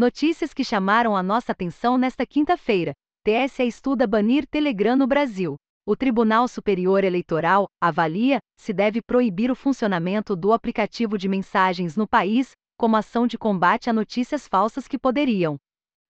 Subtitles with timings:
[0.00, 2.94] Notícias que chamaram a nossa atenção nesta quinta-feira.
[3.22, 5.56] TSE estuda banir Telegram no Brasil.
[5.86, 12.08] O Tribunal Superior Eleitoral avalia se deve proibir o funcionamento do aplicativo de mensagens no
[12.08, 15.58] país, como ação de combate a notícias falsas que poderiam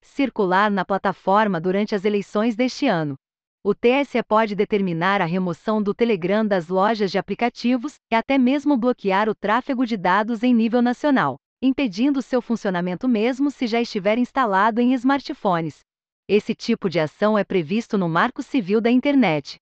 [0.00, 3.16] circular na plataforma durante as eleições deste ano.
[3.64, 8.76] O TSE pode determinar a remoção do Telegram das lojas de aplicativos e até mesmo
[8.76, 14.16] bloquear o tráfego de dados em nível nacional, impedindo seu funcionamento mesmo se já estiver
[14.16, 15.80] instalado em smartphones.
[16.26, 19.58] Esse tipo de ação é previsto no Marco Civil da Internet.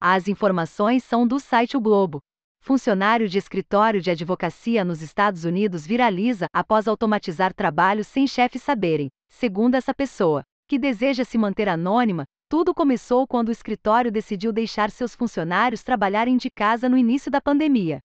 [0.00, 2.20] As informações são do site O Globo.
[2.60, 9.08] Funcionário de escritório de advocacia nos Estados Unidos viraliza após automatizar trabalhos sem chefes saberem,
[9.28, 14.90] segundo essa pessoa, que deseja se manter anônima, tudo começou quando o escritório decidiu deixar
[14.90, 17.98] seus funcionários trabalharem de casa no início da pandemia.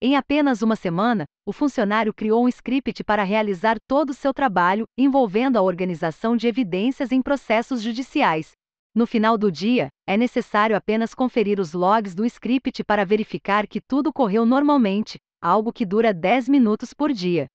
[0.00, 4.84] Em apenas uma semana, o funcionário criou um script para realizar todo o seu trabalho,
[4.96, 8.52] envolvendo a organização de evidências em processos judiciais.
[8.94, 13.80] No final do dia, é necessário apenas conferir os logs do script para verificar que
[13.80, 17.48] tudo correu normalmente, algo que dura 10 minutos por dia.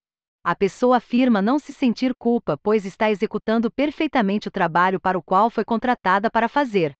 [0.43, 5.23] A pessoa afirma não se sentir culpa, pois está executando perfeitamente o trabalho para o
[5.23, 6.91] qual foi contratada para fazer.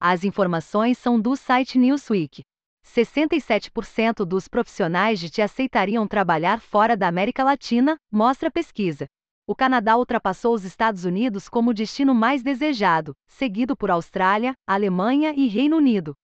[0.00, 2.44] As informações são do site Newsweek.
[2.84, 9.06] 67% dos profissionais de TI aceitariam trabalhar fora da América Latina, mostra a pesquisa.
[9.46, 15.48] O Canadá ultrapassou os Estados Unidos como destino mais desejado, seguido por Austrália, Alemanha e
[15.48, 16.14] Reino Unido.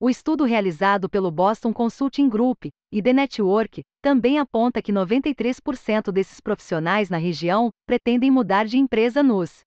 [0.00, 6.40] O estudo realizado pelo Boston Consulting Group e The Network também aponta que 93% desses
[6.40, 9.60] profissionais na região pretendem mudar de empresa nos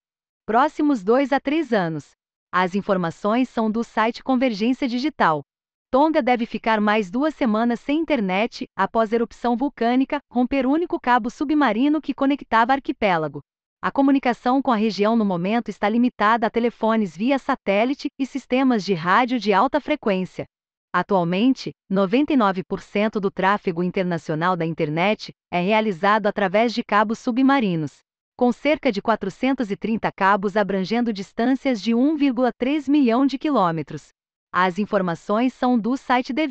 [0.46, 2.12] próximos dois a três anos.
[2.50, 5.42] As informações são do site Convergência Digital.
[5.92, 11.30] Tonga deve ficar mais duas semanas sem internet após erupção vulcânica romper o único cabo
[11.30, 13.42] submarino que conectava arquipélago.
[13.82, 18.86] A comunicação com a região no momento está limitada a telefones via satélite e sistemas
[18.86, 20.46] de rádio de alta frequência.
[20.94, 27.98] Atualmente, 99% do tráfego internacional da internet é realizado através de cabos submarinos,
[28.38, 34.14] com cerca de 430 cabos abrangendo distâncias de 1,3 milhão de quilômetros.
[34.54, 36.46] As informações são do site The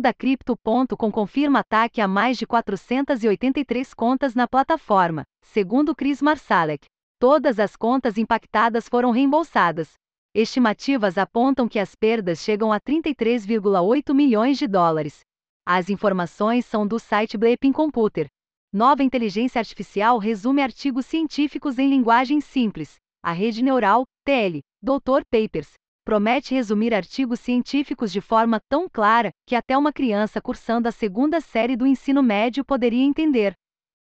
[0.00, 6.86] da Crypto.com confirma ataque a mais de 483 contas na plataforma, segundo Chris Marsalek.
[7.20, 9.92] Todas as contas impactadas foram reembolsadas.
[10.34, 15.20] Estimativas apontam que as perdas chegam a 33,8 milhões de dólares.
[15.64, 18.26] As informações são do site Bleeping Computer.
[18.72, 22.96] Nova inteligência artificial resume artigos científicos em linguagem simples.
[23.22, 25.22] A rede neural, TL, Dr.
[25.30, 25.74] Papers,
[26.04, 31.40] promete resumir artigos científicos de forma tão clara que até uma criança cursando a segunda
[31.40, 33.54] série do ensino médio poderia entender.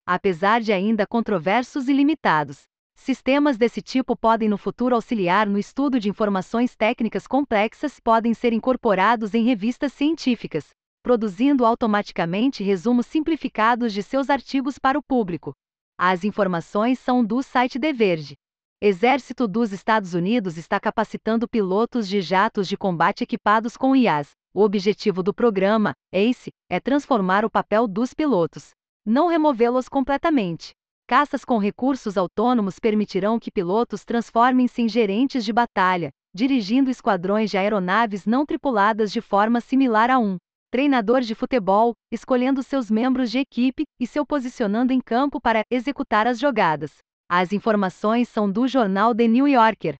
[0.05, 2.63] Apesar de ainda controversos e limitados,
[2.95, 8.53] sistemas desse tipo podem no futuro auxiliar no estudo de informações técnicas complexas, podem ser
[8.53, 10.69] incorporados em revistas científicas,
[11.03, 15.53] produzindo automaticamente resumos simplificados de seus artigos para o público.
[15.97, 18.35] As informações são do site The Verge.
[18.81, 24.31] Exército dos Estados Unidos está capacitando pilotos de jatos de combate equipados com IAs.
[24.53, 28.69] O objetivo do programa, ACE, é transformar o papel dos pilotos,
[29.05, 30.71] não removê-los completamente.
[31.05, 37.57] Caças com recursos autônomos permitirão que pilotos transformem-se em gerentes de batalha, dirigindo esquadrões de
[37.57, 40.37] aeronaves não tripuladas de forma similar a um
[40.71, 46.27] treinador de futebol, escolhendo seus membros de equipe e se posicionando em campo para executar
[46.27, 46.95] as jogadas.
[47.31, 49.93] As informações são do jornal The New Yorker.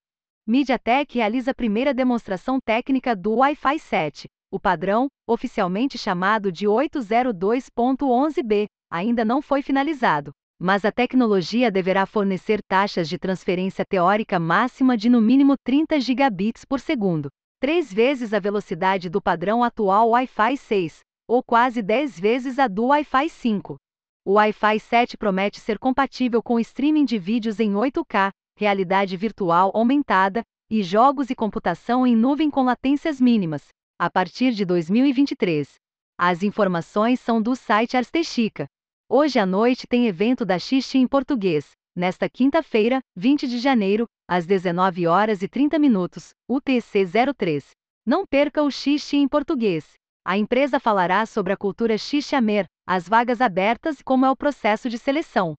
[0.47, 4.27] MediaTek realiza a primeira demonstração técnica do Wi-Fi 7.
[4.51, 12.61] O padrão, oficialmente chamado de 802.11b, ainda não foi finalizado, mas a tecnologia deverá fornecer
[12.67, 17.29] taxas de transferência teórica máxima de no mínimo 30 gigabits por segundo,
[17.59, 22.87] três vezes a velocidade do padrão atual Wi-Fi 6, ou quase 10 vezes a do
[22.87, 23.77] Wi-Fi 5.
[24.25, 30.43] O Wi-Fi 7 promete ser compatível com streaming de vídeos em 8K, realidade virtual aumentada
[30.69, 33.67] e jogos e computação em nuvem com latências mínimas,
[33.97, 35.73] a partir de 2023.
[36.17, 38.67] As informações são do site Arstechica.
[39.09, 41.71] Hoje à noite tem evento da Xixi em português.
[41.95, 47.05] Nesta quinta-feira, 20 de janeiro, às 19 horas e 30 minutos, UTC
[47.35, 47.69] 03.
[48.05, 49.93] Não perca o Xixi em português.
[50.25, 54.89] A empresa falará sobre a cultura Xixamer, as vagas abertas e como é o processo
[54.89, 55.53] de seleção.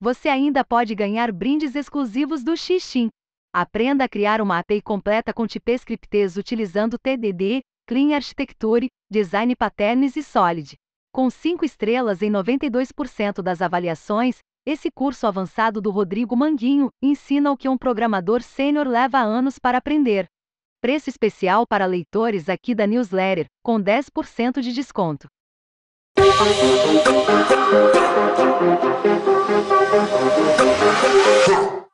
[0.00, 3.08] Você ainda pode ganhar brindes exclusivos do Xixim.
[3.52, 10.22] Aprenda a criar uma API completa com TypeScript utilizando TDD, Clean Architecture, Design Patterns e
[10.22, 10.76] Solid.
[11.12, 17.56] Com 5 estrelas em 92% das avaliações, Esse curso avançado do Rodrigo Manguinho ensina o
[17.56, 20.26] que um programador sênior leva anos para aprender.
[20.80, 25.28] Preço especial para leitores aqui da newsletter, com 10% de desconto.
[31.48, 31.85] Huh.